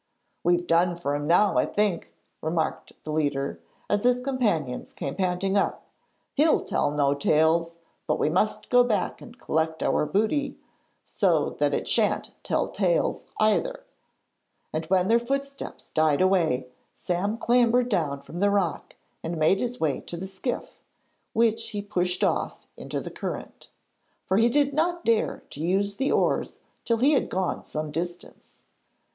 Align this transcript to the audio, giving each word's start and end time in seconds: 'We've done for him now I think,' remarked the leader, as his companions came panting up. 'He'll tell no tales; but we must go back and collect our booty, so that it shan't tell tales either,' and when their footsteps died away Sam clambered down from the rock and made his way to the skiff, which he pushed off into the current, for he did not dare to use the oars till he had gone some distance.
'We've 0.43 0.65
done 0.65 0.95
for 0.95 1.13
him 1.13 1.27
now 1.27 1.59
I 1.59 1.67
think,' 1.67 2.11
remarked 2.41 2.91
the 3.03 3.11
leader, 3.11 3.59
as 3.87 4.01
his 4.03 4.19
companions 4.19 4.93
came 4.93 5.13
panting 5.13 5.55
up. 5.55 5.85
'He'll 6.33 6.61
tell 6.61 6.89
no 6.89 7.13
tales; 7.13 7.77
but 8.07 8.17
we 8.17 8.27
must 8.27 8.71
go 8.71 8.83
back 8.83 9.21
and 9.21 9.37
collect 9.37 9.83
our 9.83 10.07
booty, 10.07 10.57
so 11.05 11.51
that 11.59 11.75
it 11.75 11.87
shan't 11.87 12.31
tell 12.41 12.67
tales 12.69 13.29
either,' 13.39 13.83
and 14.73 14.85
when 14.85 15.07
their 15.07 15.19
footsteps 15.19 15.91
died 15.91 16.19
away 16.19 16.65
Sam 16.95 17.37
clambered 17.37 17.87
down 17.89 18.21
from 18.21 18.39
the 18.39 18.49
rock 18.49 18.95
and 19.23 19.37
made 19.37 19.59
his 19.59 19.79
way 19.79 19.99
to 20.01 20.17
the 20.17 20.25
skiff, 20.25 20.79
which 21.33 21.69
he 21.69 21.79
pushed 21.83 22.23
off 22.23 22.65
into 22.75 23.01
the 23.01 23.11
current, 23.11 23.69
for 24.25 24.37
he 24.37 24.49
did 24.49 24.73
not 24.73 25.05
dare 25.05 25.43
to 25.51 25.59
use 25.61 25.97
the 25.97 26.11
oars 26.11 26.57
till 26.85 26.97
he 26.97 27.11
had 27.11 27.29
gone 27.29 27.63
some 27.63 27.91
distance. 27.91 28.63